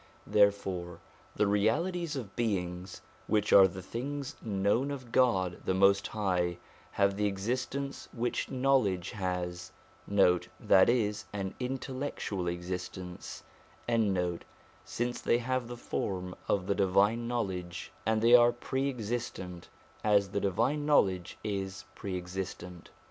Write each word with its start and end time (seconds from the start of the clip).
Therefore 0.25 0.99
the 1.35 1.45
realities 1.45 2.15
of 2.15 2.35
beings, 2.35 3.01
which 3.27 3.53
are 3.53 3.67
the 3.67 3.83
things 3.83 4.35
known 4.41 4.89
of 4.89 5.11
God 5.11 5.61
the 5.65 5.75
Most 5.75 6.07
High, 6.07 6.57
have 6.93 7.17
the 7.17 7.27
existence 7.27 8.09
which 8.11 8.49
knowledge 8.49 9.11
has, 9.11 9.71
1 10.07 10.17
since 10.39 10.49
they 10.57 10.87
have 15.37 15.67
the 15.67 15.77
form 15.77 16.35
of 16.47 16.65
the 16.65 16.75
Divine 16.75 17.27
Knowledge, 17.27 17.91
and 18.03 18.21
they 18.23 18.33
are 18.33 18.51
pre 18.51 18.89
existent, 18.89 19.69
as 20.03 20.29
the 20.29 20.39
Divine 20.41 20.83
Knowledge 20.83 21.37
is 21.43 21.85
pre 21.93 22.17
existent. 22.17 22.89